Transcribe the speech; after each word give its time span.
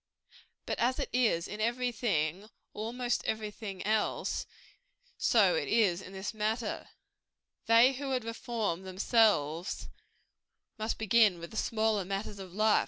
But 0.65 0.79
as 0.79 0.97
it 0.97 1.09
is 1.13 1.47
in 1.47 1.61
every 1.61 1.91
thing 1.91 2.45
or 2.73 2.85
almost 2.85 3.23
every 3.25 3.51
thing 3.51 3.85
else, 3.85 4.47
so 5.15 5.53
it 5.53 5.67
is 5.67 6.01
in 6.01 6.11
this 6.11 6.33
matter: 6.33 6.89
they 7.67 7.93
who 7.93 8.09
would 8.09 8.23
reform 8.23 8.81
themselves, 8.81 9.89
must 10.79 10.97
begin 10.97 11.37
with 11.37 11.51
the 11.51 11.55
smaller 11.57 12.03
matters 12.03 12.39
of 12.39 12.51
life. 12.51 12.79